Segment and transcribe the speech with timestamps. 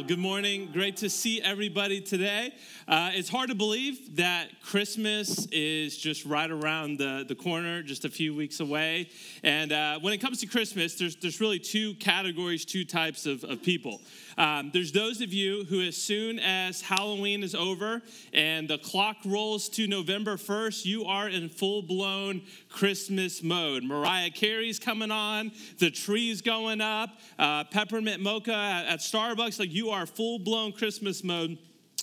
[0.00, 0.70] Well, good morning.
[0.72, 2.54] Great to see everybody today.
[2.88, 8.06] Uh, it's hard to believe that Christmas is just right around the, the corner, just
[8.06, 9.10] a few weeks away.
[9.42, 13.44] And uh, when it comes to Christmas, there's, there's really two categories, two types of,
[13.44, 14.00] of people.
[14.40, 18.00] Um, there's those of you who, as soon as Halloween is over
[18.32, 23.84] and the clock rolls to November 1st, you are in full blown Christmas mode.
[23.84, 29.60] Mariah Carey's coming on, the tree's going up, uh, peppermint mocha at, at Starbucks.
[29.60, 31.58] Like you are full blown Christmas mode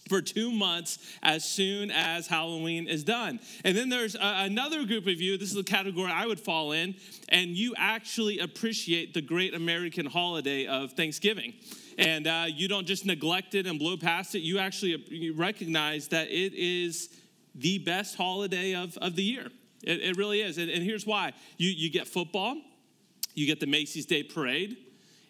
[0.07, 3.39] for two months as soon as Halloween is done.
[3.65, 6.71] And then there's a, another group of you, this is the category I would fall
[6.71, 6.93] in,
[7.29, 11.55] and you actually appreciate the great American holiday of Thanksgiving.
[11.97, 16.27] And uh, you don't just neglect it and blow past it, you actually recognize that
[16.27, 17.09] it is
[17.55, 19.47] the best holiday of, of the year.
[19.83, 20.57] It, it really is.
[20.57, 22.55] And, and here's why you, you get football,
[23.33, 24.77] you get the Macy's Day Parade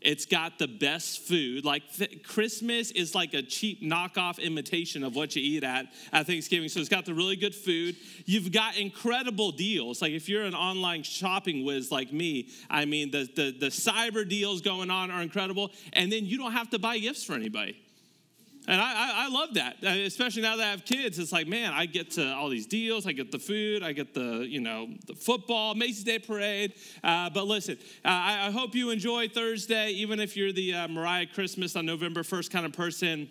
[0.08, 1.66] it's got the best food.
[1.66, 6.26] Like th- Christmas is like a cheap knockoff imitation of what you eat at at
[6.28, 6.70] Thanksgiving.
[6.70, 7.98] So it's got the really good food.
[8.26, 10.02] You've got incredible deals.
[10.02, 14.28] Like if you're an online shopping whiz like me, I mean the the, the cyber
[14.28, 15.72] deals going on are incredible.
[15.92, 17.76] And then you don't have to buy gifts for anybody.
[18.68, 21.20] And I, I, I, love that, uh, especially now that I have kids.
[21.20, 23.08] It's like, man, I get to all these deals.
[23.08, 23.82] I get the food.
[23.82, 26.74] I get the, you know, the football, Macy's Day Parade.
[27.02, 30.88] Uh, but listen, uh, I, I, hope you enjoy Thursday, even if you're the uh,
[30.90, 33.30] Mariah Christmas on November 1st kind of person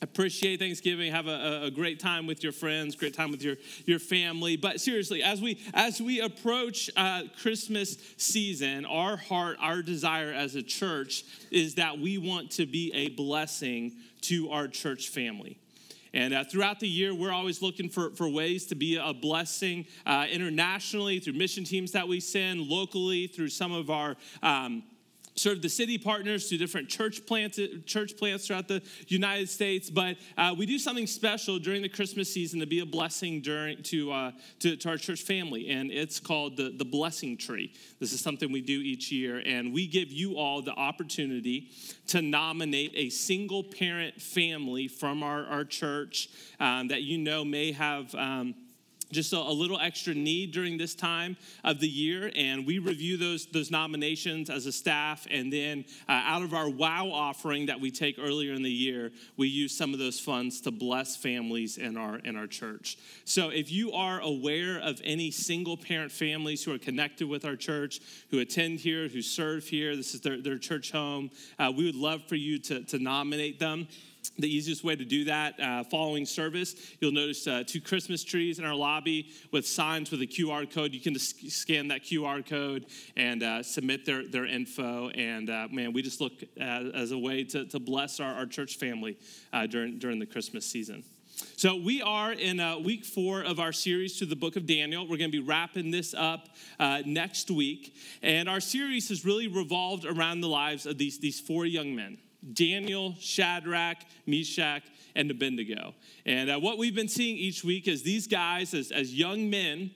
[0.00, 3.98] appreciate thanksgiving have a, a, great time with your friends great time with your, your
[3.98, 10.32] family but seriously as we as we approach uh, christmas season our heart our desire
[10.32, 15.58] as a church is that we want to be a blessing to our church family.
[16.14, 19.86] And uh, throughout the year, we're always looking for, for ways to be a blessing
[20.06, 24.82] uh, internationally through mission teams that we send, locally through some of our um,
[25.38, 29.88] serve the city partners to different church plants, church plants throughout the United States.
[29.90, 33.82] But uh, we do something special during the Christmas season to be a blessing during
[33.84, 37.72] to, uh, to, to, our church family, and it's called the, the Blessing Tree.
[38.00, 41.70] This is something we do each year, and we give you all the opportunity
[42.08, 47.72] to nominate a single parent family from our, our church um, that you know may
[47.72, 48.14] have.
[48.14, 48.54] Um,
[49.10, 53.16] just a, a, little extra need during this time of the year and we review
[53.16, 57.80] those those nominations as a staff and then uh, out of our wow offering that
[57.80, 61.78] we take earlier in the year we use some of those funds to bless families
[61.78, 62.98] in our in our church.
[63.24, 67.56] So if you are aware of any single parent families who are connected with our
[67.56, 71.84] church who attend here who serve here this is their, their church home uh, we
[71.84, 73.88] would love for you to, to nominate them
[74.38, 78.58] the easiest way to do that, uh, following service, you'll notice uh, two Christmas trees
[78.58, 80.92] in our lobby with signs with a QR code.
[80.92, 85.08] You can just scan that QR code and uh, submit their, their info.
[85.10, 88.46] And uh, man, we just look at, as a way to, to bless our, our
[88.46, 89.18] church family
[89.52, 91.04] uh, during, during the Christmas season.
[91.56, 95.04] So, we are in uh, week four of our series to the book of Daniel.
[95.04, 96.48] We're going to be wrapping this up
[96.80, 97.94] uh, next week.
[98.22, 102.18] And our series has really revolved around the lives of these, these four young men.
[102.52, 104.82] Daniel, Shadrach, Meshach,
[105.14, 105.94] and Abednego.
[106.26, 109.90] And uh, what we've been seeing each week is these guys, as, as young men,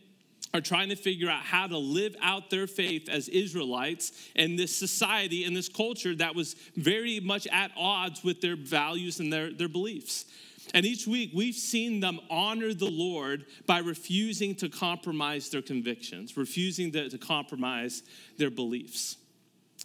[0.54, 4.76] are trying to figure out how to live out their faith as Israelites in this
[4.76, 9.50] society, in this culture that was very much at odds with their values and their,
[9.50, 10.26] their beliefs.
[10.74, 16.36] And each week we've seen them honor the Lord by refusing to compromise their convictions,
[16.36, 18.02] refusing to, to compromise
[18.38, 19.16] their beliefs.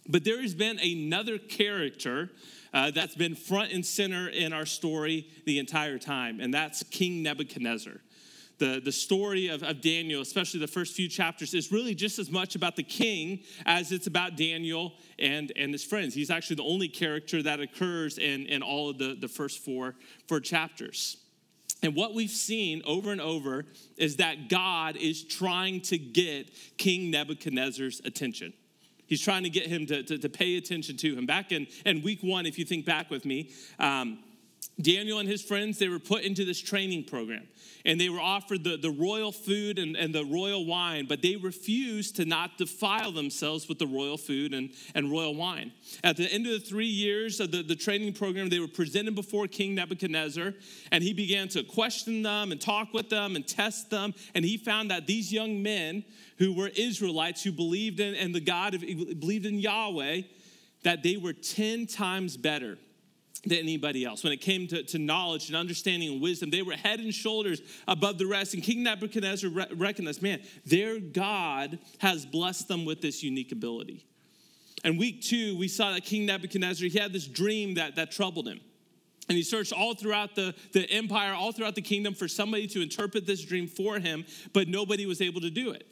[0.06, 2.30] But there has been another character
[2.72, 7.22] uh, that's been front and center in our story the entire time, and that's King
[7.22, 8.00] Nebuchadnezzar.
[8.58, 12.28] The, the story of, of Daniel, especially the first few chapters, is really just as
[12.28, 16.12] much about the king as it's about Daniel and, and his friends.
[16.12, 19.94] He's actually the only character that occurs in, in all of the, the first four,
[20.26, 21.18] four chapters.
[21.84, 23.64] And what we've seen over and over
[23.96, 28.52] is that God is trying to get King Nebuchadnezzar's attention.
[29.08, 31.26] He's trying to get him to, to, to pay attention to him.
[31.26, 34.18] Back in, in week one, if you think back with me, um,
[34.80, 37.48] Daniel and his friends, they were put into this training program
[37.84, 41.36] and they were offered the, the royal food and, and the royal wine, but they
[41.36, 45.72] refused to not defile themselves with the royal food and, and royal wine.
[46.04, 49.14] At the end of the three years of the, the training program, they were presented
[49.14, 50.54] before King Nebuchadnezzar,
[50.92, 54.14] and he began to question them and talk with them and test them.
[54.34, 56.04] And he found that these young men
[56.38, 60.22] who were Israelites, who believed in, in the God, of, believed in Yahweh,
[60.84, 62.78] that they were 10 times better
[63.44, 64.24] than anybody else.
[64.24, 67.60] When it came to, to knowledge and understanding and wisdom, they were head and shoulders
[67.86, 68.54] above the rest.
[68.54, 74.04] And King Nebuchadnezzar re- recognized, man, their God has blessed them with this unique ability.
[74.84, 78.46] And week two, we saw that King Nebuchadnezzar, he had this dream that, that troubled
[78.46, 78.60] him.
[79.28, 82.80] And he searched all throughout the, the empire, all throughout the kingdom for somebody to
[82.80, 85.86] interpret this dream for him, but nobody was able to do it.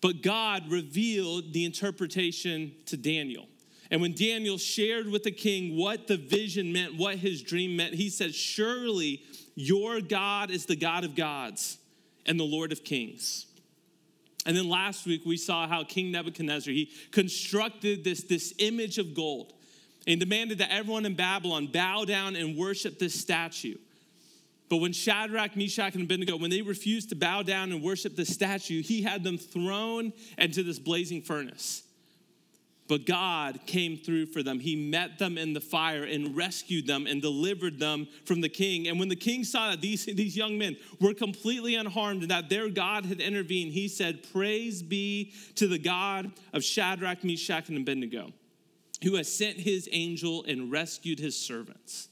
[0.00, 3.46] But God revealed the interpretation to Daniel.
[3.90, 7.94] And when Daniel shared with the king what the vision meant, what his dream meant,
[7.94, 9.22] he said, Surely
[9.54, 11.78] your God is the God of gods
[12.24, 13.46] and the Lord of kings.
[14.46, 19.14] And then last week we saw how King Nebuchadnezzar, he constructed this, this image of
[19.14, 19.52] gold
[20.06, 23.76] and demanded that everyone in Babylon bow down and worship this statue.
[24.70, 28.24] But when Shadrach, Meshach, and Abednego, when they refused to bow down and worship the
[28.24, 31.82] statue, he had them thrown into this blazing furnace.
[32.86, 34.60] But God came through for them.
[34.60, 38.86] He met them in the fire and rescued them and delivered them from the king.
[38.86, 42.48] And when the king saw that these, these young men were completely unharmed and that
[42.48, 47.78] their God had intervened, he said, Praise be to the God of Shadrach, Meshach, and
[47.78, 48.32] Abednego,
[49.02, 52.09] who has sent his angel and rescued his servants.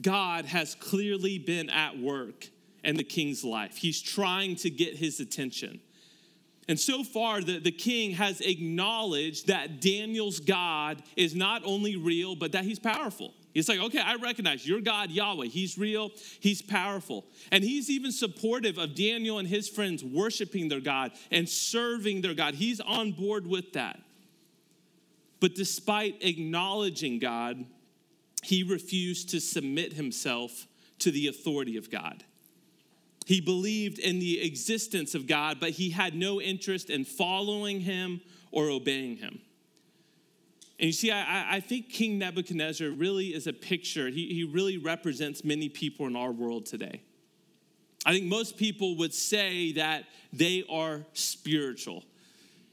[0.00, 2.48] God has clearly been at work
[2.82, 3.76] in the king's life.
[3.76, 5.80] He's trying to get his attention.
[6.68, 12.36] And so far, the, the king has acknowledged that Daniel's God is not only real,
[12.36, 13.34] but that he's powerful.
[13.52, 15.46] He's like, okay, I recognize your God, Yahweh.
[15.46, 17.24] He's real, he's powerful.
[17.50, 22.34] And he's even supportive of Daniel and his friends worshiping their God and serving their
[22.34, 22.54] God.
[22.54, 24.00] He's on board with that.
[25.40, 27.64] But despite acknowledging God,
[28.42, 30.66] he refused to submit himself
[31.00, 32.24] to the authority of God.
[33.26, 38.20] He believed in the existence of God, but he had no interest in following him
[38.50, 39.40] or obeying him.
[40.78, 44.78] And you see, I, I think King Nebuchadnezzar really is a picture, he, he really
[44.78, 47.02] represents many people in our world today.
[48.06, 52.04] I think most people would say that they are spiritual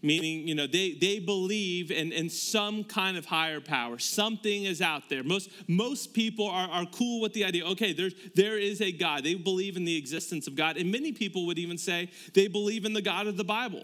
[0.08, 4.00] meaning you know they, they believe in, in some kind of higher power.
[4.00, 5.24] Something is out there.
[5.24, 9.24] Most most people are, are cool with the idea okay there's there is a god.
[9.24, 10.78] They believe in the existence of god.
[10.78, 13.84] And many people would even say they believe in the god of the bible.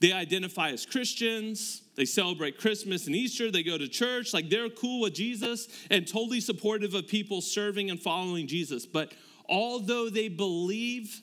[0.00, 1.82] They identify as christians.
[1.96, 3.50] They celebrate christmas and easter.
[3.50, 4.34] They go to church.
[4.34, 8.84] Like they're cool with jesus and totally supportive of people serving and following jesus.
[8.84, 9.12] But
[9.48, 11.22] although they believe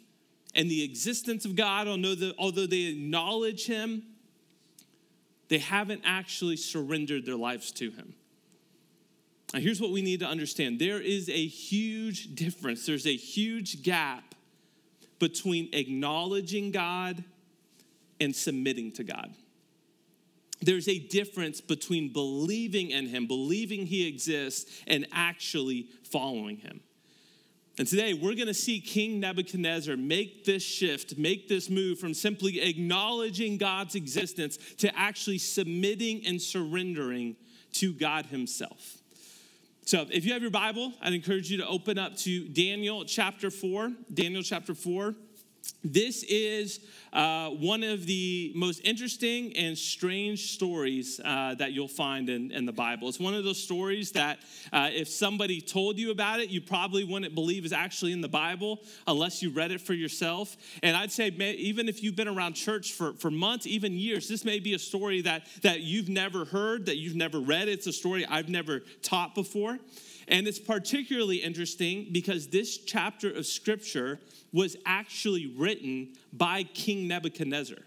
[0.55, 4.03] and the existence of God, although they acknowledge Him,
[5.47, 8.13] they haven't actually surrendered their lives to Him.
[9.53, 13.83] Now, here's what we need to understand there is a huge difference, there's a huge
[13.83, 14.35] gap
[15.19, 17.23] between acknowledging God
[18.19, 19.33] and submitting to God.
[20.61, 26.81] There's a difference between believing in Him, believing He exists, and actually following Him.
[27.77, 32.13] And today we're going to see King Nebuchadnezzar make this shift, make this move from
[32.13, 37.35] simply acknowledging God's existence to actually submitting and surrendering
[37.73, 38.97] to God Himself.
[39.85, 43.49] So if you have your Bible, I'd encourage you to open up to Daniel chapter
[43.49, 43.91] 4.
[44.13, 45.15] Daniel chapter 4.
[45.83, 46.81] This is
[47.13, 52.65] uh, one of the most interesting and strange stories uh, that you'll find in, in,
[52.65, 53.07] the Bible.
[53.07, 54.39] It's one of those stories that
[54.71, 58.27] uh, if somebody told you about it, you probably wouldn't believe is actually in the
[58.27, 60.57] Bible unless you read it for yourself.
[60.83, 64.45] And I'd say, even if you've been around church for, for months, even years, this
[64.45, 67.69] may be a story that, that you've never heard, that you've never read.
[67.69, 69.79] It's a story I've never taught before.
[70.29, 74.19] And it's particularly interesting because this chapter of scripture
[74.53, 77.79] was actually written by King Nebuchadnezzar,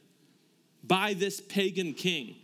[0.83, 2.35] by this pagan king,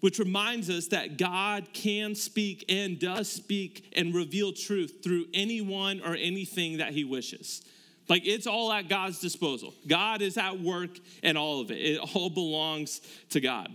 [0.00, 6.00] which reminds us that God can speak and does speak and reveal truth through anyone
[6.04, 7.62] or anything that he wishes.
[8.08, 9.74] Like it's all at God's disposal.
[9.86, 13.00] God is at work in all of it, it all belongs
[13.30, 13.70] to God.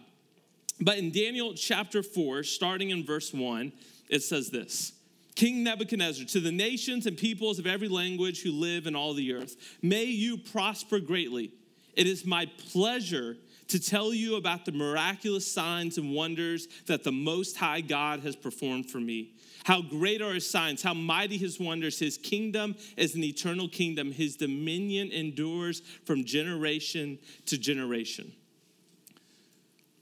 [0.81, 3.71] But in Daniel chapter 4, starting in verse 1,
[4.09, 4.91] it says this
[5.35, 9.33] King Nebuchadnezzar, to the nations and peoples of every language who live in all the
[9.33, 11.51] earth, may you prosper greatly.
[11.93, 13.37] It is my pleasure
[13.67, 18.35] to tell you about the miraculous signs and wonders that the Most High God has
[18.35, 19.33] performed for me.
[19.63, 21.97] How great are his signs, how mighty his wonders.
[21.97, 28.31] His kingdom is an eternal kingdom, his dominion endures from generation to generation.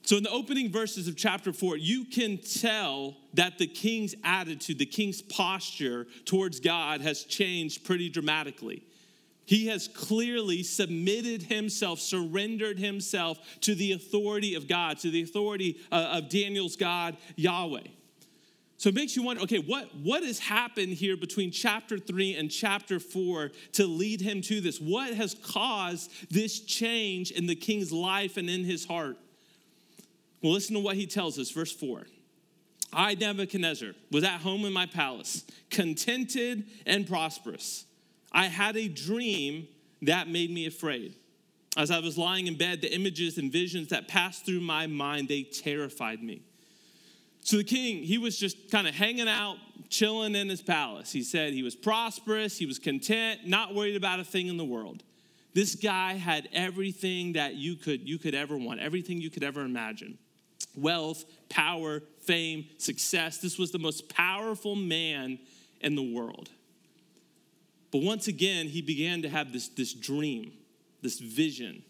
[0.06, 4.78] So, in the opening verses of chapter four, you can tell that the king's attitude,
[4.78, 8.84] the king's posture towards God has changed pretty dramatically.
[9.46, 15.80] He has clearly submitted himself, surrendered himself to the authority of God, to the authority
[15.92, 17.88] uh, of Daniel's God, Yahweh.
[18.78, 22.52] So it makes you wonder okay, what, what has happened here between chapter three and
[22.52, 24.82] chapter four to lead him to this?
[24.82, 29.16] What has caused this change in the king's life and in his heart?
[30.44, 32.06] Well, listen to what he tells us, verse 4.
[32.92, 37.86] I, Nebuchadnezzar, was at home in my palace, contented and prosperous.
[38.32, 39.68] I had a dream
[40.02, 41.16] that made me afraid.
[41.78, 45.28] As I was lying in bed, the images and visions that passed through my mind,
[45.28, 46.44] they terrified me.
[47.42, 49.58] So the king, he was just kind of hanging out,
[49.90, 51.12] chilling in his palace.
[51.12, 54.66] He said he was prosperous, he was content, not worried about a thing in the
[54.66, 55.04] world.
[55.54, 59.62] This guy had everything that you could you could ever want, everything you could ever
[59.62, 60.18] imagine.
[60.76, 63.38] Wealth, power, fame, success.
[63.38, 65.40] This was the most powerful man
[65.82, 66.50] in the world.
[67.92, 70.54] But once again, he began to have this, this dream,
[71.02, 71.84] this vision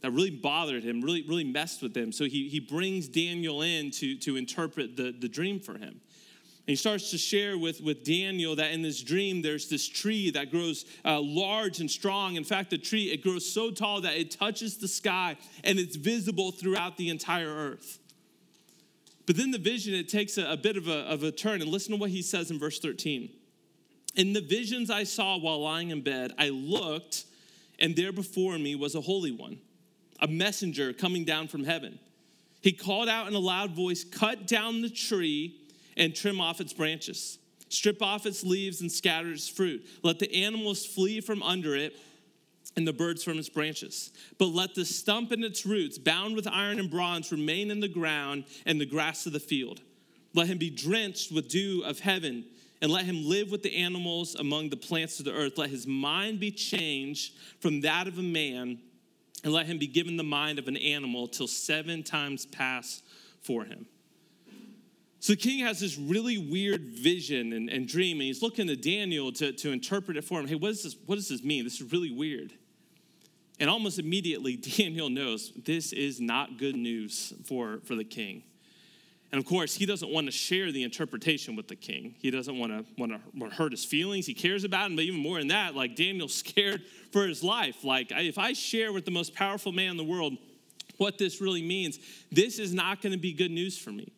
[0.00, 2.12] that really bothered him, really, really messed with him.
[2.12, 6.00] So he, he brings Daniel in to, to interpret the, the dream for him.
[6.68, 10.30] And he starts to share with, with Daniel that in this dream, there's this tree
[10.32, 12.36] that grows uh, large and strong.
[12.36, 15.96] In fact, the tree, it grows so tall that it touches the sky and it's
[15.96, 17.98] visible throughout the entire earth.
[19.28, 21.60] But then the vision, it takes a, a bit of a, of a turn.
[21.60, 23.28] And listen to what he says in verse 13.
[24.16, 27.26] In the visions I saw while lying in bed, I looked,
[27.78, 29.58] and there before me was a holy one
[30.20, 31.98] a messenger coming down from heaven.
[32.62, 35.60] He called out in a loud voice, Cut down the tree
[35.94, 39.86] and trim off its branches, strip off its leaves and scatter its fruit.
[40.02, 41.94] Let the animals flee from under it
[42.78, 44.12] and the birds from its branches.
[44.38, 47.88] But let the stump and its roots, bound with iron and bronze, remain in the
[47.88, 49.80] ground and the grass of the field.
[50.32, 52.44] Let him be drenched with dew of heaven,
[52.80, 55.58] and let him live with the animals among the plants of the earth.
[55.58, 58.78] Let his mind be changed from that of a man
[59.42, 63.02] and let him be given the mind of an animal till seven times pass
[63.42, 63.86] for him.
[65.20, 68.76] So the king has this really weird vision and, and dream, and he's looking to
[68.76, 70.46] Daniel to, to interpret it for him.
[70.46, 71.64] Hey, what, is this, what does this mean?
[71.64, 72.52] This is really weird.
[73.60, 78.42] And almost immediately, Daniel knows this is not good news for, for the king.
[79.30, 82.14] And of course, he doesn't want to share the interpretation with the king.
[82.18, 84.26] He doesn't want to, want to hurt his feelings.
[84.26, 87.84] He cares about him, but even more than that, like Daniel's scared for his life.
[87.84, 90.34] Like, if I share with the most powerful man in the world
[90.96, 91.98] what this really means,
[92.32, 94.12] this is not going to be good news for me.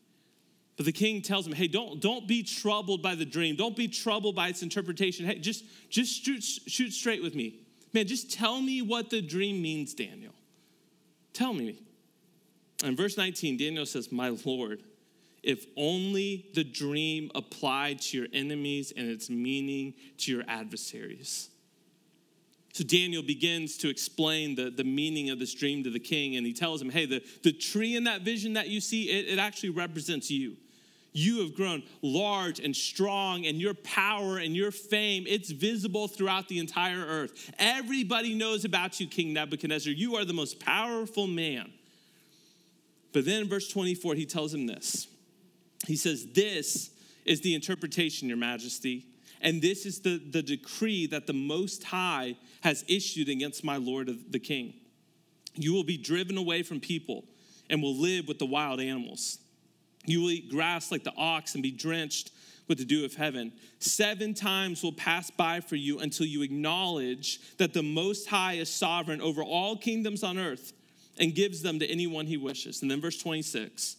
[0.76, 3.56] But the king tells him, hey, don't, don't be troubled by the dream.
[3.56, 5.26] Don't be troubled by its interpretation.
[5.26, 7.60] Hey, just, just shoot, shoot straight with me.
[7.92, 10.32] Man, just tell me what the dream means, Daniel.
[11.32, 11.82] Tell me.
[12.84, 14.82] In verse 19, Daniel says, My Lord,
[15.42, 21.50] if only the dream applied to your enemies and its meaning to your adversaries.
[22.72, 26.46] So Daniel begins to explain the, the meaning of this dream to the king, and
[26.46, 29.38] he tells him, Hey, the, the tree in that vision that you see, it, it
[29.38, 30.56] actually represents you.
[31.12, 36.48] You have grown large and strong, and your power and your fame, it's visible throughout
[36.48, 37.52] the entire earth.
[37.58, 39.92] Everybody knows about you, King Nebuchadnezzar.
[39.92, 41.72] You are the most powerful man.
[43.12, 45.08] But then in verse 24, he tells him this
[45.86, 46.90] he says, This
[47.24, 49.06] is the interpretation, Your Majesty,
[49.40, 54.10] and this is the, the decree that the Most High has issued against my Lord
[54.30, 54.74] the King.
[55.54, 57.24] You will be driven away from people
[57.68, 59.38] and will live with the wild animals.
[60.06, 62.30] You will eat grass like the ox and be drenched
[62.68, 63.52] with the dew of heaven.
[63.80, 68.72] Seven times will pass by for you until you acknowledge that the Most High is
[68.72, 70.72] sovereign over all kingdoms on earth
[71.18, 72.82] and gives them to anyone he wishes.
[72.82, 73.96] And then verse 26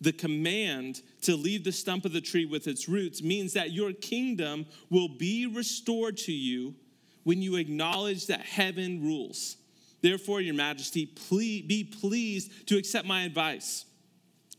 [0.00, 3.92] the command to leave the stump of the tree with its roots means that your
[3.92, 6.74] kingdom will be restored to you
[7.22, 9.56] when you acknowledge that heaven rules.
[10.02, 13.86] Therefore, your majesty, please, be pleased to accept my advice.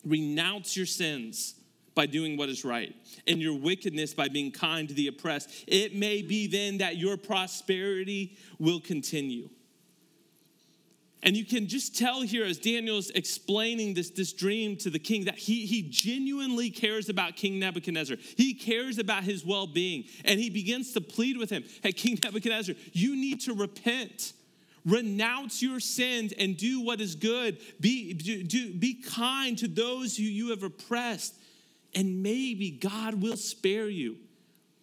[0.05, 1.55] Renounce your sins
[1.95, 2.93] by doing what is right,
[3.25, 5.49] and your wickedness by being kind to the oppressed.
[5.65, 9.49] It may be then that your prosperity will continue.
[11.25, 15.25] And you can just tell here as Daniel's explaining this, this dream to the king
[15.25, 18.17] that he, he genuinely cares about King Nebuchadnezzar.
[18.37, 20.03] He cares about his well being.
[20.23, 24.33] And he begins to plead with him Hey, King Nebuchadnezzar, you need to repent.
[24.85, 27.59] Renounce your sins and do what is good.
[27.79, 31.33] Be, do, be kind to those who you have oppressed.
[31.95, 34.17] And maybe God will spare you.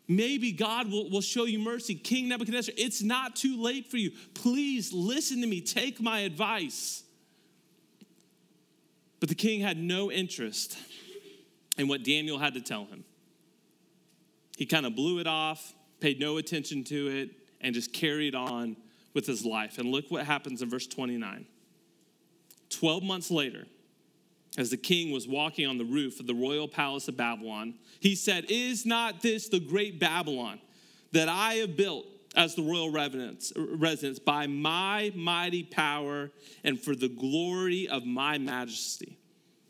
[0.08, 1.94] Maybe God will, will show you mercy.
[1.94, 4.10] King Nebuchadnezzar, it's not too late for you.
[4.34, 5.60] Please listen to me.
[5.60, 7.04] Take my advice.
[9.20, 10.76] But the king had no interest
[11.78, 13.04] in what Daniel had to tell him.
[14.56, 17.30] He kind of blew it off, paid no attention to it,
[17.60, 18.76] and just carried on
[19.14, 19.78] with his life.
[19.78, 21.46] And look what happens in verse 29.
[22.70, 23.66] 12 months later,
[24.58, 28.14] as the king was walking on the roof of the royal palace of Babylon, he
[28.14, 30.60] said, Is not this the great Babylon
[31.12, 36.30] that I have built as the royal residence by my mighty power
[36.64, 39.18] and for the glory of my majesty?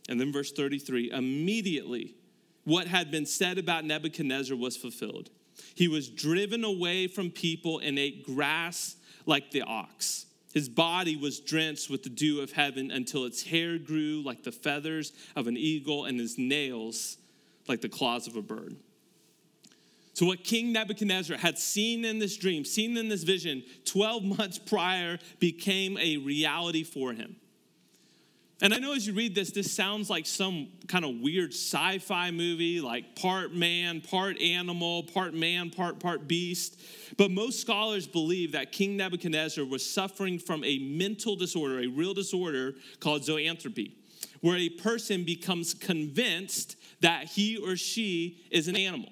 [0.08, 2.16] And then verse 33 immediately
[2.64, 5.30] what had been said about Nebuchadnezzar was fulfilled.
[5.74, 10.26] He was driven away from people and ate grass like the ox.
[10.52, 14.52] His body was drenched with the dew of heaven until its hair grew like the
[14.52, 17.16] feathers of an eagle and his nails
[17.68, 18.76] like the claws of a bird.
[20.14, 24.58] So, what King Nebuchadnezzar had seen in this dream, seen in this vision 12 months
[24.58, 27.36] prior, became a reality for him.
[28.62, 31.98] And I know as you read this, this sounds like some kind of weird sci
[31.98, 36.80] fi movie, like part man, part animal, part man, part, part beast.
[37.16, 42.14] But most scholars believe that King Nebuchadnezzar was suffering from a mental disorder, a real
[42.14, 43.94] disorder called zoanthropy,
[44.42, 49.10] where a person becomes convinced that he or she is an animal.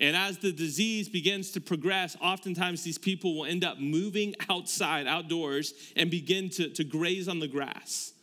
[0.00, 5.06] And as the disease begins to progress, oftentimes these people will end up moving outside,
[5.06, 8.14] outdoors, and begin to, to graze on the grass.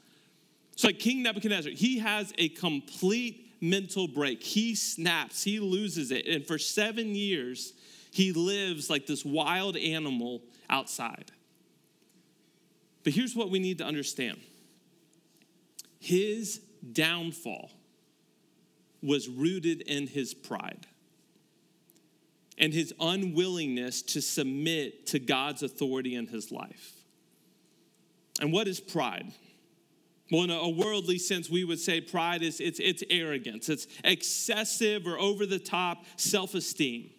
[0.76, 4.44] So, like King Nebuchadnezzar, he has a complete mental break.
[4.44, 6.28] He snaps, he loses it.
[6.28, 7.74] And for seven years,
[8.12, 11.32] he lives like this wild animal outside.
[13.04, 14.40] But here's what we need to understand
[16.00, 16.60] his
[16.92, 17.72] downfall
[19.02, 20.86] was rooted in his pride
[22.58, 26.94] and his unwillingness to submit to God's authority in his life.
[28.40, 29.32] And what is pride?
[30.34, 35.06] Well, in a worldly sense, we would say pride is it's, it's arrogance, it's excessive
[35.06, 37.12] or over the top self esteem.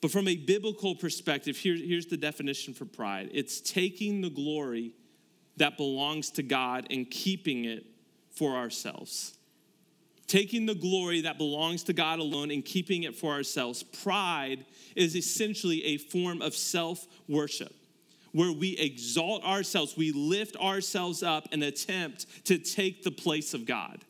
[0.00, 4.94] But from a biblical perspective, here, here's the definition for pride it's taking the glory
[5.58, 7.84] that belongs to God and keeping it
[8.30, 9.36] for ourselves.
[10.26, 13.82] Taking the glory that belongs to God alone and keeping it for ourselves.
[13.82, 14.64] Pride
[14.96, 17.74] is essentially a form of self worship
[18.34, 23.64] where we exalt ourselves, we lift ourselves up and attempt to take the place of
[23.64, 24.04] God.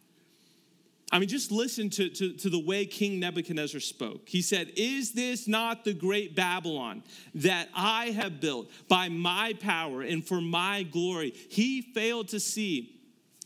[1.13, 4.27] I mean, just listen to, to, to, the way King Nebuchadnezzar spoke.
[4.27, 7.05] He said, Is this not the great Babylon
[7.35, 11.35] that I have built by my power and for my glory?
[11.51, 12.99] He failed to see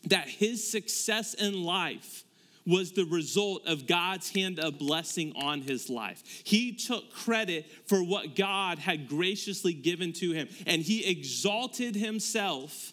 [0.05, 2.25] that his success in life
[2.69, 6.23] was the result of God's hand of blessing on his life.
[6.45, 12.93] He took credit for what God had graciously given to him, and he exalted himself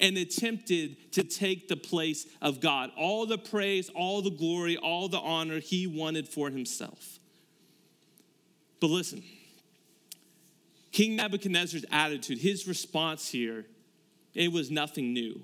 [0.00, 2.90] and attempted to take the place of God.
[2.96, 7.20] All the praise, all the glory, all the honor he wanted for himself.
[8.80, 9.22] But listen,
[10.90, 13.66] King Nebuchadnezzar's attitude, his response here,
[14.34, 15.40] it was nothing new.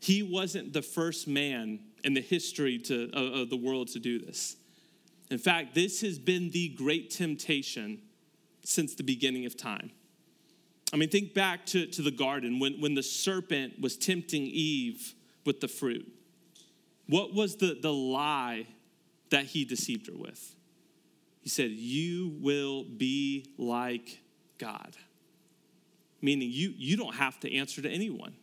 [0.00, 4.18] He wasn't the first man in the history to, of, of the world to do
[4.18, 4.56] this.
[5.30, 8.02] In fact, this has been the great temptation
[8.64, 9.90] since the beginning of time.
[10.92, 15.14] I mean, think back to, to the garden when, when the serpent was tempting Eve
[15.44, 16.10] with the fruit.
[17.06, 18.66] What was the, the lie
[19.30, 20.54] that he deceived her with?
[21.40, 24.20] He said, You will be like
[24.58, 24.96] God.
[26.20, 28.34] Meaning, you, you don't have to answer to anyone.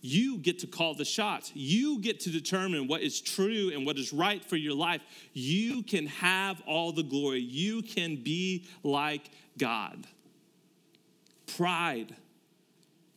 [0.00, 1.50] You get to call the shots.
[1.54, 5.02] You get to determine what is true and what is right for your life.
[5.32, 7.40] You can have all the glory.
[7.40, 10.06] You can be like God.
[11.56, 12.14] Pride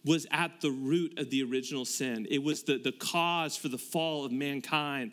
[0.03, 3.77] was at the root of the original sin, it was the, the cause for the
[3.77, 5.11] fall of mankind.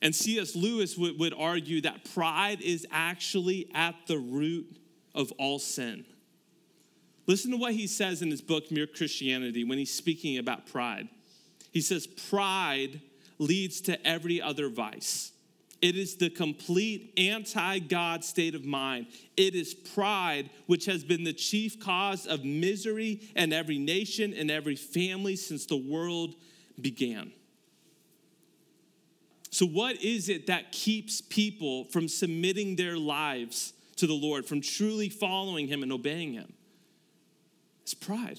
[0.00, 0.54] And C.S.
[0.54, 4.78] Lewis would, would argue that pride is actually at the root
[5.12, 6.04] of all sin.
[7.28, 11.08] Listen to what he says in his book, Mere Christianity, when he's speaking about pride.
[11.70, 13.02] He says, Pride
[13.38, 15.32] leads to every other vice.
[15.82, 19.08] It is the complete anti God state of mind.
[19.36, 24.50] It is pride which has been the chief cause of misery in every nation and
[24.50, 26.34] every family since the world
[26.80, 27.30] began.
[29.50, 34.62] So, what is it that keeps people from submitting their lives to the Lord, from
[34.62, 36.54] truly following Him and obeying Him?
[37.88, 38.38] It's pride.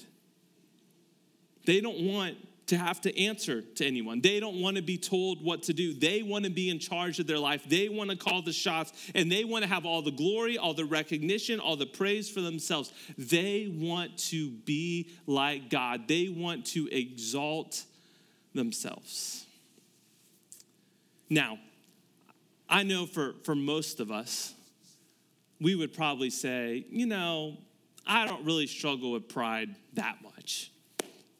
[1.66, 2.36] They don't want
[2.68, 4.20] to have to answer to anyone.
[4.20, 5.92] They don't want to be told what to do.
[5.92, 7.68] They want to be in charge of their life.
[7.68, 10.72] They want to call the shots and they want to have all the glory, all
[10.72, 12.92] the recognition, all the praise for themselves.
[13.18, 16.06] They want to be like God.
[16.06, 17.82] They want to exalt
[18.54, 19.46] themselves.
[21.28, 21.58] Now,
[22.68, 24.54] I know for, for most of us,
[25.60, 27.56] we would probably say, you know,
[28.06, 30.72] I don't really struggle with pride that much.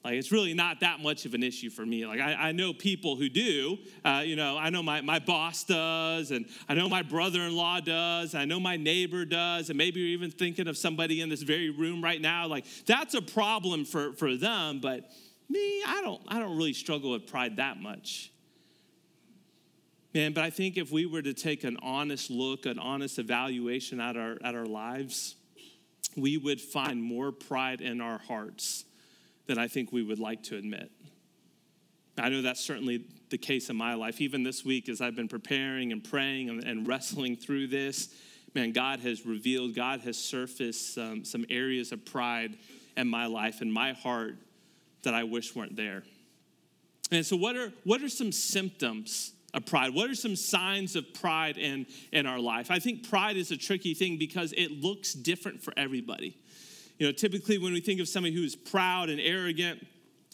[0.03, 2.07] Like, it's really not that much of an issue for me.
[2.07, 3.77] Like, I, I know people who do.
[4.03, 7.55] Uh, you know, I know my, my boss does, and I know my brother in
[7.55, 11.29] law does, I know my neighbor does, and maybe you're even thinking of somebody in
[11.29, 12.47] this very room right now.
[12.47, 15.11] Like, that's a problem for, for them, but
[15.51, 18.33] me, I don't, I don't really struggle with pride that much.
[20.15, 24.01] Man, but I think if we were to take an honest look, an honest evaluation
[24.01, 25.37] at our, at our lives,
[26.17, 28.85] we would find more pride in our hearts
[29.47, 30.91] than I think we would like to admit.
[32.19, 34.21] I know that's certainly the case in my life.
[34.21, 38.15] Even this week, as I've been preparing and praying and, and wrestling through this,
[38.55, 42.57] man, God has revealed, God has surfaced some, some areas of pride
[42.97, 44.37] in my life and my heart
[45.03, 46.03] that I wish weren't there.
[47.11, 49.95] And so, what are, what are some symptoms pride?
[49.95, 52.71] What are some signs of pride in, in our life?
[52.71, 56.37] I think pride is a tricky thing because it looks different for everybody.
[56.99, 59.87] You know, typically when we think of somebody who's proud and arrogant,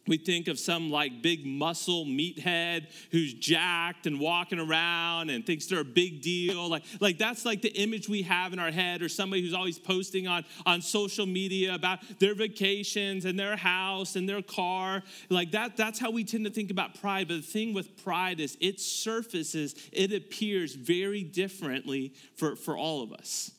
[0.07, 5.67] we think of some like big muscle meathead who's jacked and walking around and thinks
[5.67, 6.69] they're a big deal.
[6.69, 9.79] Like, like that's like the image we have in our head, or somebody who's always
[9.79, 15.03] posting on, on social media about their vacations and their house and their car.
[15.29, 17.29] Like that, that's how we tend to think about pride.
[17.29, 23.03] But the thing with pride is it surfaces, it appears very differently for, for all
[23.03, 23.51] of us.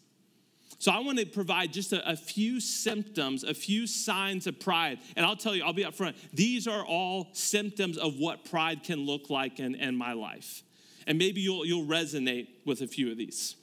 [0.80, 5.00] So I want to provide just a, a, few symptoms, a few signs of pride.
[5.16, 6.16] And I'll tell you, I'll be up front.
[6.34, 10.62] These are all symptoms of what pride can look like in, in my life.
[11.08, 13.56] And maybe you'll, you'll resonate with a few of these.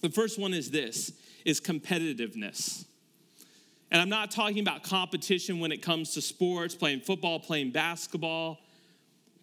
[0.00, 1.12] The first one is this,
[1.44, 2.86] is competitiveness.
[3.90, 8.58] And I'm not talking about competition when it comes to sports, playing football, playing basketball,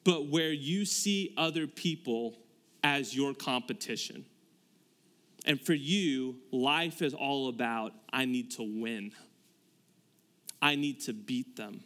[0.04, 2.38] but where you see other people
[2.84, 4.26] as your competition.
[5.46, 9.12] And for you, life is all about I need to win.
[10.62, 11.82] I need to beat them.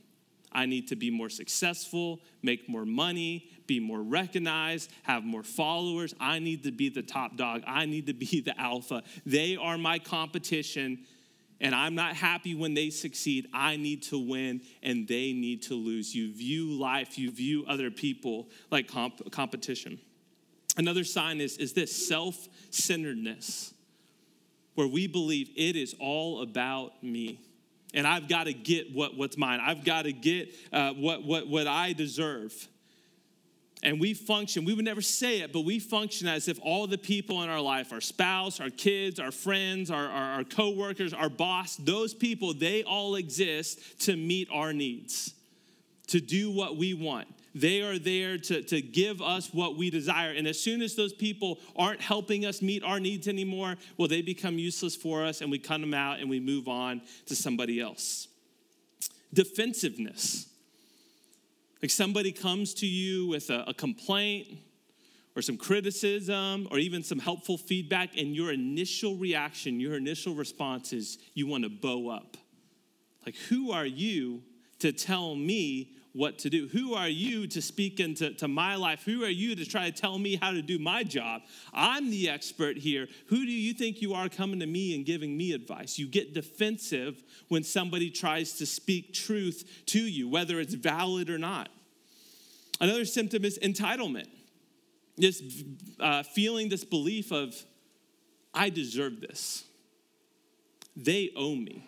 [0.51, 6.15] I need to be more successful, make more money, be more recognized, have more followers.
[6.19, 7.63] I need to be the top dog.
[7.67, 9.03] I need to be the alpha.
[9.25, 11.05] They are my competition,
[11.61, 13.47] and I'm not happy when they succeed.
[13.53, 16.15] I need to win, and they need to lose.
[16.15, 19.99] You view life, you view other people like comp- competition.
[20.79, 23.73] Another sign is, is this self centeredness,
[24.75, 27.41] where we believe it is all about me.
[27.93, 29.59] And I've got to get what, what's mine.
[29.61, 32.53] I've got to get uh, what, what, what I deserve.
[33.83, 36.97] And we function, we would never say it, but we function as if all the
[36.97, 41.29] people in our life, our spouse, our kids, our friends, our, our, our coworkers, our
[41.29, 45.33] boss, those people, they all exist to meet our needs,
[46.07, 47.27] to do what we want.
[47.55, 50.31] They are there to, to give us what we desire.
[50.31, 54.21] And as soon as those people aren't helping us meet our needs anymore, well, they
[54.21, 57.79] become useless for us and we cut them out and we move on to somebody
[57.81, 58.27] else.
[59.33, 60.47] Defensiveness.
[61.81, 64.47] Like somebody comes to you with a, a complaint
[65.35, 70.91] or some criticism or even some helpful feedback, and your initial reaction, your initial response
[70.91, 72.35] is you want to bow up.
[73.25, 74.43] Like, who are you
[74.79, 76.67] to tell me what to do.
[76.67, 79.03] Who are you to speak into to my life?
[79.05, 81.43] Who are you to try to tell me how to do my job?
[81.73, 83.07] I'm the expert here.
[83.27, 85.97] Who do you think you are coming to me and giving me advice?
[85.97, 91.37] You get defensive when somebody tries to speak truth to you, whether it's valid or
[91.37, 91.69] not.
[92.81, 94.27] Another symptom is entitlement.
[95.17, 95.41] This
[96.01, 97.55] uh, feeling, this belief of,
[98.53, 99.63] I deserve this.
[100.97, 101.85] They owe me.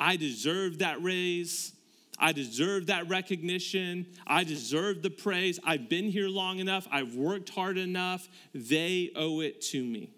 [0.00, 1.74] I deserve that raise.
[2.22, 4.06] I deserve that recognition.
[4.28, 5.58] I deserve the praise.
[5.66, 6.86] I've been here long enough.
[6.92, 8.28] I've worked hard enough.
[8.54, 10.14] They owe it to me.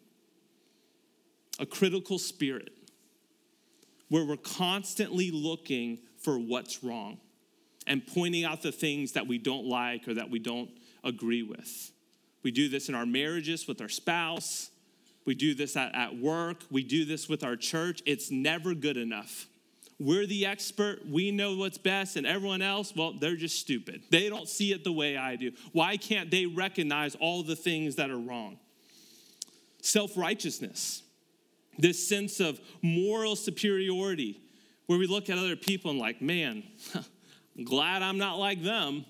[1.58, 2.72] A critical spirit
[4.10, 7.16] where we're constantly looking for what's wrong
[7.86, 10.70] and pointing out the things that we don't like or that we don't
[11.04, 11.90] agree with.
[12.42, 14.70] We do this in our marriages with our spouse.
[15.24, 16.64] We do this at, at work.
[16.70, 18.02] We do this with our church.
[18.04, 19.46] It's never good enough.
[20.04, 21.08] We're the expert.
[21.08, 22.16] We know what's best.
[22.16, 24.02] And everyone else, well, they're just stupid.
[24.10, 25.52] They don't see it the way I do.
[25.72, 28.58] Why can't they recognize all the things that are wrong?
[29.80, 31.02] Self righteousness,
[31.78, 34.42] this sense of moral superiority,
[34.86, 36.64] where we look at other people and, like, man,
[36.94, 39.06] I'm glad I'm not like them.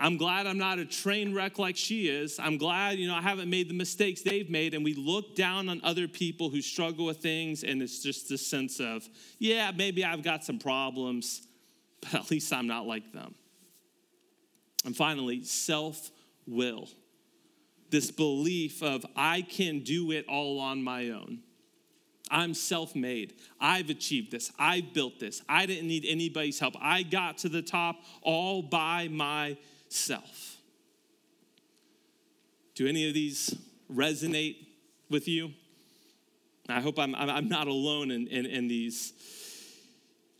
[0.00, 2.38] I'm glad I'm not a train wreck like she is.
[2.38, 4.74] I'm glad, you know, I haven't made the mistakes they've made.
[4.74, 8.46] And we look down on other people who struggle with things, and it's just this
[8.46, 9.08] sense of,
[9.40, 11.46] yeah, maybe I've got some problems,
[12.00, 13.34] but at least I'm not like them.
[14.84, 16.10] And finally, self
[16.46, 16.88] will.
[17.90, 21.40] This belief of, I can do it all on my own.
[22.30, 23.34] I'm self made.
[23.60, 24.52] I've achieved this.
[24.60, 25.42] I've built this.
[25.48, 26.76] I didn't need anybody's help.
[26.80, 30.56] I got to the top all by myself self.
[32.74, 33.56] Do any of these
[33.92, 34.56] resonate
[35.10, 35.50] with you?
[36.68, 39.12] I hope I'm, I'm not alone in, in, in these.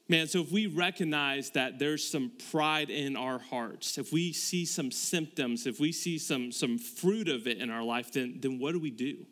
[0.09, 4.65] Man, so if we recognize that there's some pride in our hearts, if we see
[4.65, 8.59] some symptoms, if we see some, some fruit of it in our life, then, then
[8.59, 9.27] what do we do?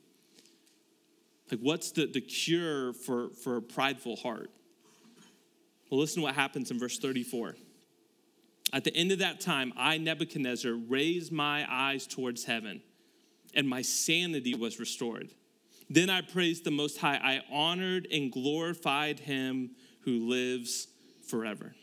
[1.50, 4.50] Like, what's the, the cure for, for a prideful heart?
[5.90, 7.54] Well, listen to what happens in verse 34.
[8.76, 12.82] At the end of that time, I, Nebuchadnezzar, raised my eyes towards heaven,
[13.54, 15.30] and my sanity was restored.
[15.88, 17.16] Then I praised the Most High.
[17.16, 20.88] I honored and glorified him who lives
[21.26, 21.74] forever.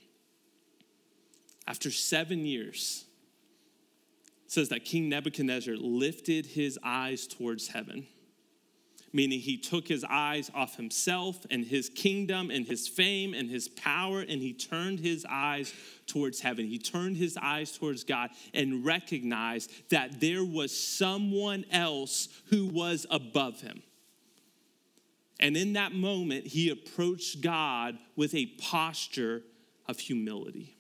[1.66, 3.06] After seven years,
[4.46, 8.06] says that King Nebuchadnezzar lifted his eyes towards heaven
[9.14, 13.70] meaning he took his eyes off himself and his kingdom and his fame and his
[13.70, 15.72] power, and he turned his eyes
[16.08, 16.66] towards heaven.
[16.66, 23.06] He turned his eyes towards God and recognized that there was someone else who was
[23.12, 23.84] above him.
[25.40, 29.44] And in that moment, he approached God with a posture
[29.88, 30.76] of humility.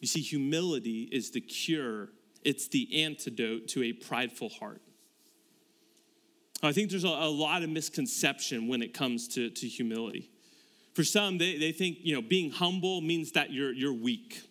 [0.00, 2.10] You see, humility is the cure,
[2.44, 4.80] it's the antidote to a prideful heart.
[6.62, 10.30] I think there's a, a lot of misconception when it comes to, to humility.
[10.94, 14.42] For some, they, they think, you know, being humble means that you're, you're weak,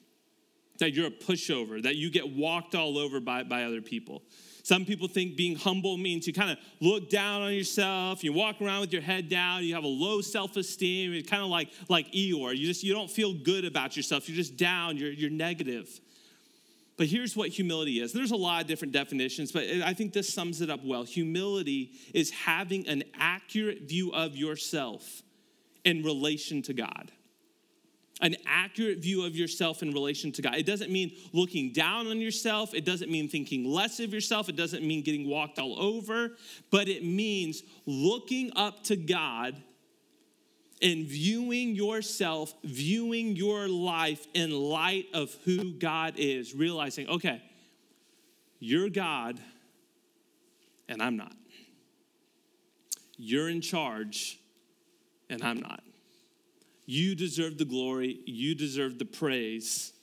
[0.77, 4.21] that you're a pushover, that you get walked all over by, by other people.
[4.61, 8.61] Some people think being humble means you kind of look down on yourself, you walk
[8.61, 12.11] around with your head down, you have a low self-esteem, you're kind of like, like
[12.11, 12.55] Eeyore.
[12.55, 14.27] You just you don't feel good about yourself.
[14.27, 15.99] You're just down, you're, you're negative.
[16.97, 18.13] But here's what humility is.
[18.13, 21.03] There's a lot of different definitions, but I think this sums it up well.
[21.03, 25.21] Humility is having an accurate view of yourself
[25.83, 27.11] in relation to God.
[28.21, 30.55] An accurate view of yourself in relation to God.
[30.55, 32.73] It doesn't mean looking down on yourself.
[32.73, 34.47] It doesn't mean thinking less of yourself.
[34.47, 36.37] It doesn't mean getting walked all over,
[36.71, 39.61] but it means looking up to God
[40.81, 47.41] and viewing yourself, viewing your life in light of who God is, realizing, okay,
[48.59, 49.39] you're God
[50.89, 51.35] and I'm not.
[53.17, 54.39] You're in charge
[55.29, 55.81] and I'm not.
[56.85, 59.93] You deserve the glory, you deserve the praise,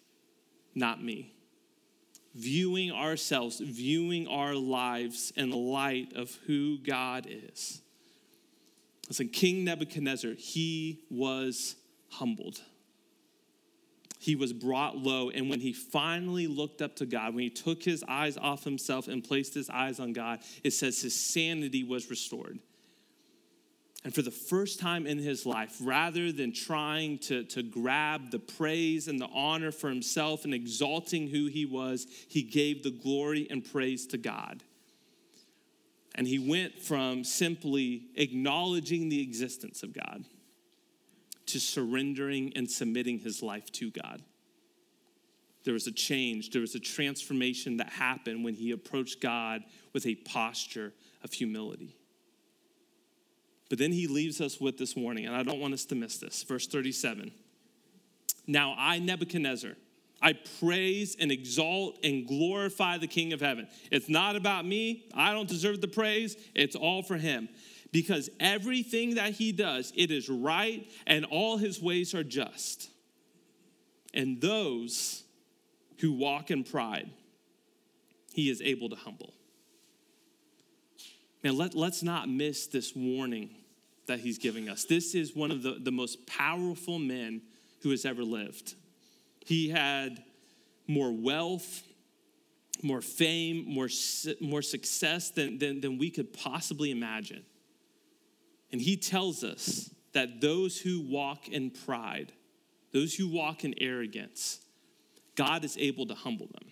[0.74, 1.32] not me.
[2.34, 7.81] Viewing ourselves, viewing our lives in light of who God is.
[9.12, 11.76] Listen, King Nebuchadnezzar, he was
[12.08, 12.62] humbled.
[14.18, 15.28] He was brought low.
[15.28, 19.08] And when he finally looked up to God, when he took his eyes off himself
[19.08, 22.58] and placed his eyes on God, it says his sanity was restored.
[24.02, 28.38] And for the first time in his life, rather than trying to, to grab the
[28.38, 33.46] praise and the honor for himself and exalting who he was, he gave the glory
[33.50, 34.62] and praise to God.
[36.14, 40.24] And he went from simply acknowledging the existence of God
[41.46, 44.22] to surrendering and submitting his life to God.
[45.64, 50.06] There was a change, there was a transformation that happened when he approached God with
[50.06, 51.96] a posture of humility.
[53.70, 56.18] But then he leaves us with this warning, and I don't want us to miss
[56.18, 56.42] this.
[56.42, 57.32] Verse 37.
[58.46, 59.76] Now I, Nebuchadnezzar,
[60.22, 63.66] I praise and exalt and glorify the King of heaven.
[63.90, 65.04] It's not about me.
[65.14, 66.36] I don't deserve the praise.
[66.54, 67.48] It's all for him.
[67.90, 72.88] Because everything that he does, it is right and all his ways are just.
[74.14, 75.24] And those
[75.98, 77.10] who walk in pride,
[78.32, 79.34] he is able to humble.
[81.42, 83.50] Man, let, let's not miss this warning
[84.06, 84.84] that he's giving us.
[84.84, 87.42] This is one of the, the most powerful men
[87.82, 88.74] who has ever lived.
[89.44, 90.22] He had
[90.86, 91.82] more wealth,
[92.82, 93.88] more fame, more,
[94.40, 97.44] more success than, than, than we could possibly imagine.
[98.70, 102.32] And he tells us that those who walk in pride,
[102.92, 104.60] those who walk in arrogance,
[105.34, 106.70] God is able to humble them.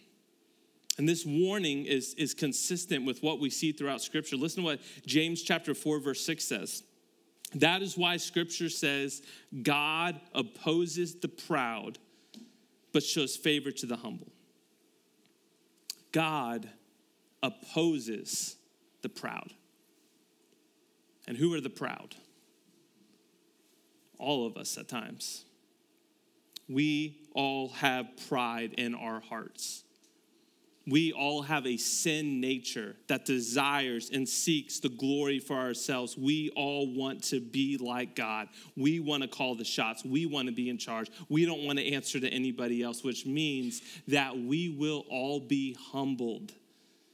[0.98, 4.36] And this warning is, is consistent with what we see throughout Scripture.
[4.36, 6.82] Listen to what James chapter 4, verse 6 says.
[7.54, 9.22] That is why Scripture says
[9.62, 11.98] God opposes the proud
[12.92, 14.32] but shows favor to the humble.
[16.12, 16.68] God
[17.42, 18.56] opposes
[19.02, 19.52] the proud.
[21.26, 22.16] And who are the proud?
[24.18, 25.44] All of us at times.
[26.68, 29.84] We all have pride in our hearts
[30.86, 36.16] we all have a sin nature that desires and seeks the glory for ourselves.
[36.16, 38.48] We all want to be like God.
[38.76, 40.04] We want to call the shots.
[40.04, 41.10] We want to be in charge.
[41.28, 45.76] We don't want to answer to anybody else, which means that we will all be
[45.92, 46.52] humbled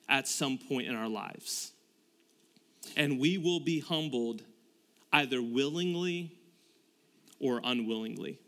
[0.09, 1.73] at some point in our lives.
[2.97, 4.43] And we will be humbled
[5.13, 6.33] either willingly
[7.41, 8.39] or unwillingly.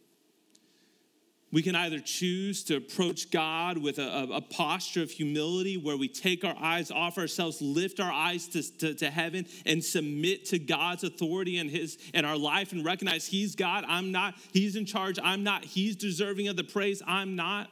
[1.51, 6.07] We can either choose to approach God with a, a, posture of humility where we
[6.07, 10.59] take our eyes off ourselves, lift our eyes to, to, to, heaven, and submit to
[10.59, 14.35] God's authority in, his, in our life and recognize He's God, I'm not.
[14.53, 15.65] He's in charge, I'm not.
[15.65, 17.71] He's deserving of the praise, I'm not.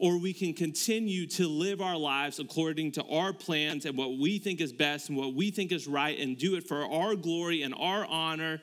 [0.00, 4.40] Or we can continue to live our lives according to our plans and what we
[4.40, 7.62] think is best and what we think is right and do it for our glory
[7.62, 8.60] and our honor,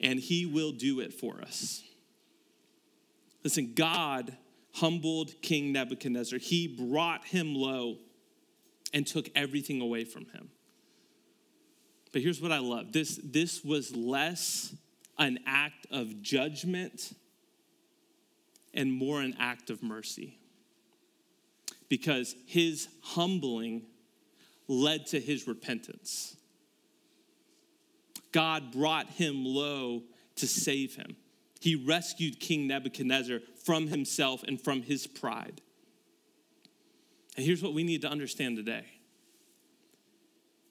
[0.00, 1.84] and He will do it for us.
[3.44, 4.36] Listen, God
[4.72, 6.38] humbled King Nebuchadnezzar.
[6.38, 7.98] He brought him low
[8.92, 10.50] and took everything away from him.
[12.12, 14.74] But here's what I love this, this was less
[15.18, 17.12] an act of judgment
[18.72, 20.38] and more an act of mercy.
[21.88, 23.82] Because his humbling
[24.66, 26.36] led to his repentance.
[28.32, 30.02] God brought him low
[30.36, 31.16] to save him.
[31.64, 35.62] He rescued King Nebuchadnezzar from himself and from his pride.
[37.38, 38.84] And here's what we need to understand today.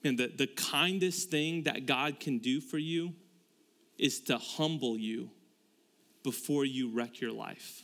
[0.03, 3.15] And the, the kindest thing that God can do for you
[3.97, 5.32] is to humble you
[6.21, 7.82] before you wreck your life.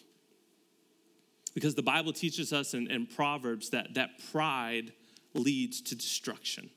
[1.56, 4.94] Because the Bible teaches us in, in Proverbs that, that pride
[5.34, 6.70] leads to destruction,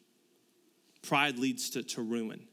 [1.03, 2.47] pride leads to, to ruin.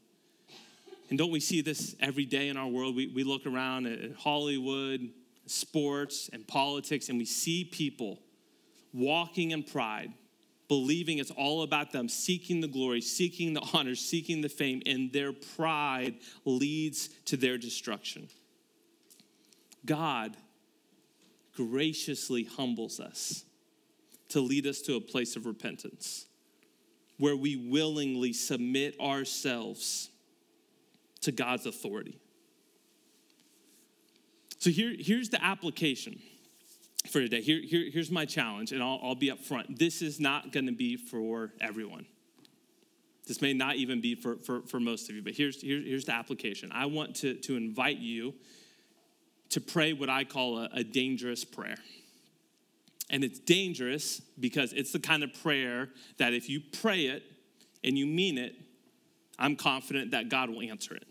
[1.09, 2.95] And don't we see this every day in our world?
[2.95, 5.09] We, we look around at Hollywood,
[5.47, 8.19] sports, and politics, and we see people
[8.93, 10.13] walking in pride,
[10.67, 15.11] believing it's all about them, seeking the glory, seeking the honor, seeking the fame, and
[15.11, 18.27] their pride leads to their destruction.
[19.85, 20.37] God
[21.55, 23.43] graciously humbles us
[24.29, 26.27] to lead us to a place of repentance
[27.17, 30.09] where we willingly submit ourselves
[31.21, 32.19] to God's authority.
[34.59, 36.19] So here, here's the application
[37.09, 37.41] for today.
[37.41, 39.79] Here, here, here's my challenge, and I'll, I'll be up front.
[39.79, 42.05] This is not going to be for everyone.
[43.25, 46.05] This may not even be for, for, for most of you, but here's, here, here's
[46.05, 46.71] the application.
[46.73, 48.33] I want to, to invite you
[49.49, 51.77] to pray what I call a, a dangerous prayer.
[53.09, 57.23] And it's dangerous because it's the kind of prayer that if you pray it
[57.83, 58.55] and you mean it,
[59.39, 61.07] I'm confident that God will answer it.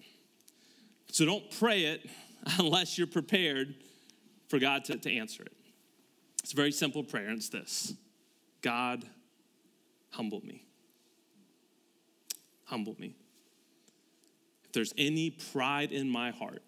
[1.10, 2.08] So don't pray it
[2.58, 3.74] unless you're prepared
[4.48, 5.52] for God to, to answer it.
[6.44, 7.94] It's a very simple prayer, it's this
[8.62, 9.04] God,
[10.10, 10.64] humble me.
[12.64, 13.16] Humble me.
[14.64, 16.62] If there's any pride in my heart,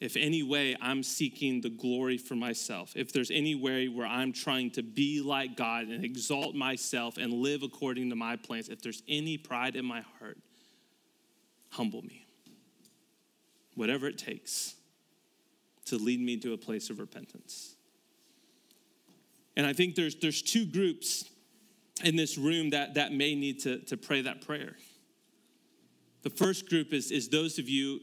[0.00, 4.32] if any way I'm seeking the glory for myself, if there's any way where I'm
[4.32, 8.80] trying to be like God and exalt myself and live according to my plans, if
[8.80, 10.38] there's any pride in my heart,
[11.68, 12.26] humble me.
[13.74, 14.74] Whatever it takes
[15.86, 17.74] to lead me to a place of repentance.
[19.56, 21.28] And I think there's, there's two groups
[22.02, 24.76] in this room that, that may need to, to pray that prayer.
[26.22, 28.00] The first group is, is those of you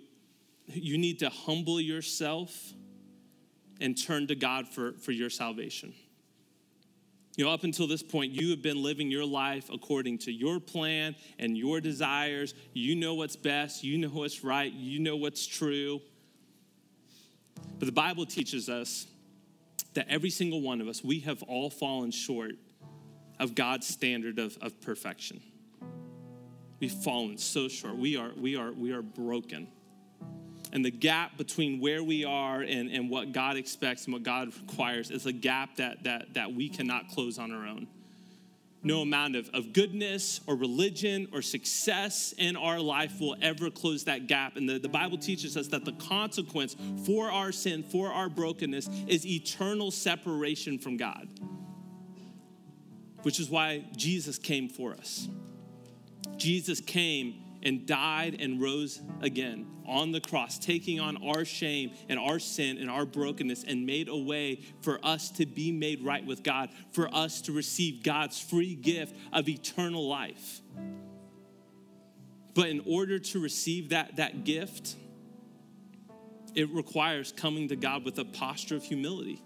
[0.67, 2.73] you need to humble yourself
[3.79, 5.93] and turn to God for, for your salvation.
[7.35, 10.59] You know, up until this point, you have been living your life according to your
[10.59, 12.55] plan and your desires.
[12.73, 16.01] You know what's best, you know what's right, you know what's true.
[17.77, 19.05] But the Bible teaches us
[19.93, 22.53] that every single one of us, we have all fallen short
[23.39, 25.39] of God's standard of, of perfection.
[26.79, 27.97] We've fallen so short.
[27.97, 29.67] We are, we are, we are broken
[30.77, 34.55] and the gap between where we are and, and what God expects and what God
[34.61, 37.87] requires is a gap that, that, that we cannot close on our own.
[38.83, 44.03] No amount of, of goodness or religion or success in our life will ever close
[44.03, 44.55] that gap.
[44.55, 46.75] And the, the Bible teaches us that the consequence
[47.07, 51.27] for our sin, for our brokenness, is eternal separation from God,
[53.23, 55.27] which is why Jesus came for us.
[56.37, 62.19] Jesus came and died and rose again on the cross, taking on our shame and
[62.19, 66.25] our sin and our brokenness, and made a way for us to be made right
[66.25, 70.61] with God, for us to receive God's free gift of eternal life.
[72.53, 74.95] But in order to receive that, that gift,
[76.55, 79.43] it requires coming to God with a posture of humility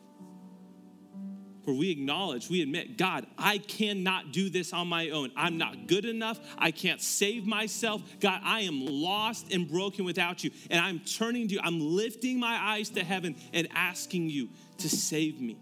[1.64, 5.32] where we acknowledge, we admit, God, I cannot do this on my own.
[5.36, 6.40] I'm not good enough.
[6.58, 8.02] I can't save myself.
[8.20, 10.52] God, I am lost and broken without you.
[10.70, 11.60] And I'm turning to you.
[11.64, 14.50] I'm lifting my eyes to heaven and asking you
[14.80, 15.58] to save me,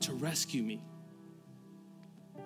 [0.00, 0.82] to rescue me.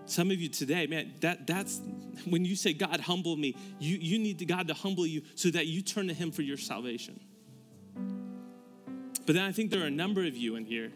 [0.07, 1.80] Some of you today, man, that, that's,
[2.26, 5.66] when you say, God, humble me, you, you need God to humble you so that
[5.66, 7.18] you turn to Him for your salvation.
[9.26, 10.92] But then I think there are a number of you in here,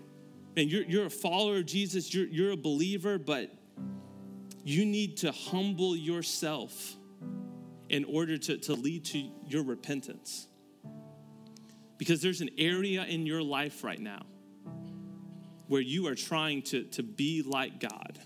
[0.56, 3.50] and you're, you're a follower of Jesus, you're, you're a believer, but
[4.64, 6.96] you need to humble yourself
[7.88, 10.46] in order to, to lead to your repentance.
[11.98, 14.22] Because there's an area in your life right now
[15.66, 18.18] where you are trying to, to be like God,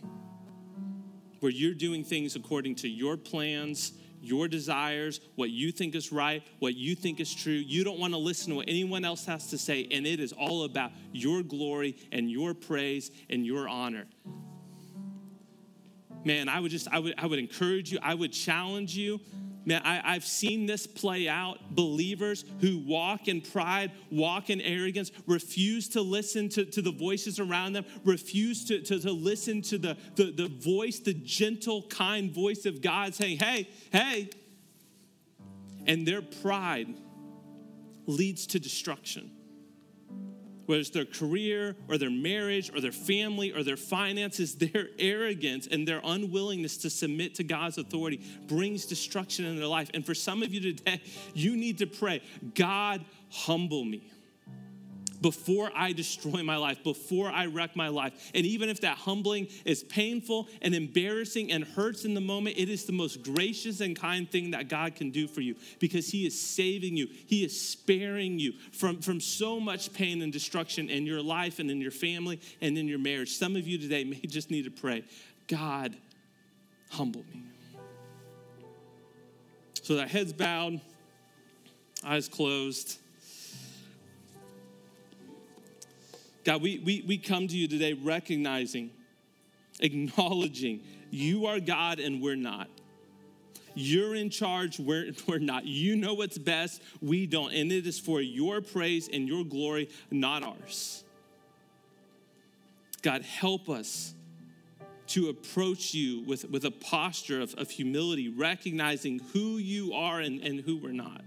[1.40, 3.92] where you're doing things according to your plans,
[4.24, 7.52] your desires, what you think is right, what you think is true.
[7.52, 10.32] You don't want to listen to what anyone else has to say, and it is
[10.32, 14.06] all about your glory and your praise and your honor.
[16.24, 19.20] Man, I would just, I would, I would encourage you, I would challenge you
[19.66, 21.58] Man, I, have seen this play out.
[21.70, 27.40] Believers who walk in pride, walk in arrogance, refuse to listen to, to the voices
[27.40, 32.30] around them, refuse to, to, to listen to the, the, the voice, the gentle, kind
[32.30, 34.30] voice of God saying, hey, hey.
[35.86, 36.94] And their pride
[38.06, 39.30] leads to destruction
[40.66, 45.66] whether it's their career or their marriage or their family or their finances, their arrogance
[45.66, 49.90] and their unwillingness to submit to God's authority brings destruction in their life.
[49.94, 51.00] And for some of you today,
[51.34, 52.22] you need to pray,
[52.54, 54.10] God, humble me
[55.24, 58.12] before I destroy my life, before I wreck my life.
[58.34, 62.68] And even if that humbling is painful and embarrassing and hurts in the moment, it
[62.68, 66.26] is the most gracious and kind thing that God can do for you because He
[66.26, 67.08] is saving you.
[67.26, 71.70] He is sparing you from, from so much pain and destruction in your life and
[71.70, 73.34] in your family and in your marriage.
[73.34, 75.04] Some of you today may just need to pray,
[75.48, 75.96] God,
[76.90, 77.44] humble me.
[79.80, 80.82] So that heads bowed,
[82.04, 82.98] eyes closed.
[86.44, 88.90] God, we, we, we come to you today recognizing,
[89.80, 92.68] acknowledging you are God and we're not.
[93.74, 95.64] You're in charge, we're, we're not.
[95.64, 97.52] You know what's best, we don't.
[97.52, 101.02] And it is for your praise and your glory, not ours.
[103.02, 104.14] God, help us
[105.08, 110.40] to approach you with, with a posture of, of humility, recognizing who you are and,
[110.40, 111.20] and who we're not.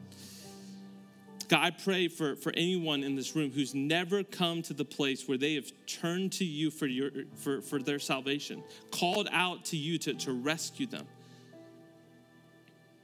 [1.47, 5.27] God, I pray for, for anyone in this room who's never come to the place
[5.27, 9.77] where they have turned to you for, your, for, for their salvation, called out to
[9.77, 11.07] you to, to rescue them.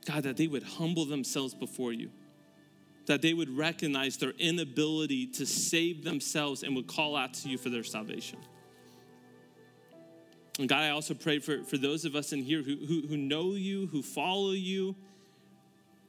[0.06, 2.10] God, that they would humble themselves before you,
[3.06, 7.58] that they would recognize their inability to save themselves and would call out to you
[7.58, 8.40] for their salvation.
[10.60, 13.18] And God, I also pray for, for those of us in here who, who, who
[13.18, 14.96] know you, who follow you,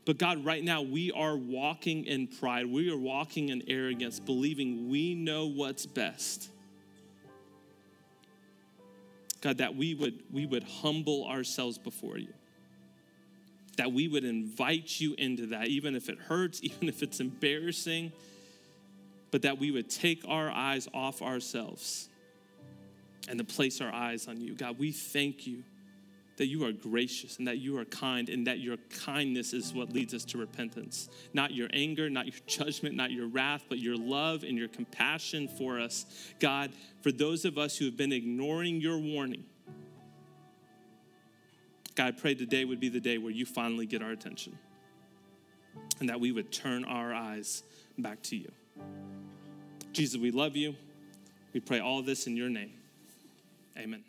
[0.04, 2.66] but God, right now, we are walking in pride.
[2.66, 6.50] We are walking in arrogance, believing we know what's best.
[9.40, 12.32] God, that we would, we would humble ourselves before you.
[13.78, 18.12] That we would invite you into that, even if it hurts, even if it's embarrassing,
[19.30, 22.08] but that we would take our eyes off ourselves
[23.26, 24.54] and to place our eyes on you.
[24.54, 25.64] God, we thank you
[26.36, 29.92] that you are gracious and that you are kind and that your kindness is what
[29.92, 31.08] leads us to repentance.
[31.32, 35.48] Not your anger, not your judgment, not your wrath, but your love and your compassion
[35.48, 36.06] for us.
[36.40, 36.72] God,
[37.02, 39.44] for those of us who have been ignoring your warning,
[41.94, 44.58] God, I pray today would be the day where you finally get our attention
[46.00, 47.62] and that we would turn our eyes
[47.98, 48.50] back to you.
[49.92, 50.74] Jesus, we love you.
[51.52, 52.72] We pray all this in your name.
[53.78, 54.04] Amen.